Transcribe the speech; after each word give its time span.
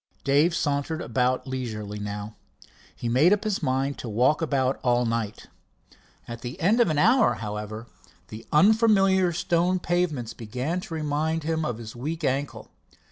Dave 0.23 0.55
sauntered 0.55 0.99
about 0.99 1.45
leisurely 1.45 1.99
now. 1.99 2.33
He 2.95 3.07
made 3.07 3.31
up 3.31 3.43
his 3.43 3.61
mind 3.61 3.99
to 3.99 4.09
walk 4.09 4.41
about 4.41 4.79
all 4.83 5.05
night. 5.05 5.45
At 6.27 6.41
the 6.41 6.59
end 6.59 6.79
of 6.81 6.89
an 6.89 6.97
hour, 6.97 7.35
however, 7.35 7.85
the 8.29 8.47
unfamiliar 8.51 9.31
stone 9.31 9.77
pavements 9.77 10.33
began 10.33 10.79
to 10.79 10.95
remind 10.95 11.43
him 11.43 11.63
of 11.63 11.77
his 11.77 11.95
weak 11.95 12.23
ankle. 12.23 12.71